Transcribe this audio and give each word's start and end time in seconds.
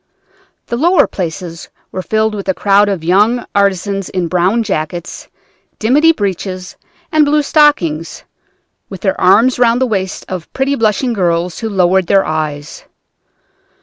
The 0.65 0.77
lower 0.77 1.05
places 1.05 1.69
were 1.91 2.01
filled 2.01 2.33
with 2.33 2.49
a 2.49 2.55
crowd 2.55 2.89
of 2.89 3.03
young 3.03 3.45
artisans 3.53 4.09
in 4.09 4.29
brown 4.29 4.63
jackets, 4.63 5.27
dimity 5.77 6.11
breeches, 6.11 6.75
and 7.11 7.23
blue 7.23 7.43
stockings, 7.43 8.23
with 8.89 9.01
their 9.01 9.21
arms 9.21 9.59
round 9.59 9.79
the 9.79 9.85
waists 9.85 10.23
of 10.27 10.51
pretty 10.53 10.73
blushing 10.73 11.13
girls 11.13 11.59
who 11.59 11.69
lowered 11.69 12.07
their 12.07 12.25
eyes. 12.25 12.85